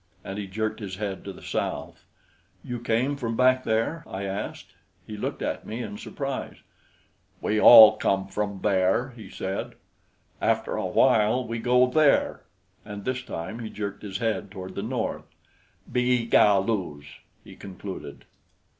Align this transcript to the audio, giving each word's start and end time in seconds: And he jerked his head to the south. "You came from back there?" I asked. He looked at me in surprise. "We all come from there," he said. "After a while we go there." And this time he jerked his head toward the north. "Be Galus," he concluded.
And 0.23 0.39
he 0.39 0.47
jerked 0.47 0.79
his 0.79 0.95
head 0.95 1.23
to 1.25 1.31
the 1.31 1.43
south. 1.43 2.05
"You 2.63 2.79
came 2.79 3.15
from 3.15 3.37
back 3.37 3.63
there?" 3.63 4.03
I 4.07 4.23
asked. 4.23 4.73
He 5.05 5.15
looked 5.15 5.43
at 5.43 5.67
me 5.67 5.83
in 5.83 5.99
surprise. 5.99 6.57
"We 7.39 7.61
all 7.61 7.97
come 7.97 8.25
from 8.27 8.59
there," 8.63 9.11
he 9.15 9.29
said. 9.29 9.73
"After 10.41 10.75
a 10.75 10.87
while 10.87 11.45
we 11.45 11.59
go 11.59 11.85
there." 11.87 12.41
And 12.83 13.05
this 13.05 13.21
time 13.21 13.59
he 13.59 13.69
jerked 13.69 14.01
his 14.01 14.17
head 14.17 14.49
toward 14.49 14.73
the 14.73 14.81
north. 14.81 15.25
"Be 15.91 16.25
Galus," 16.27 17.05
he 17.43 17.55
concluded. 17.55 18.25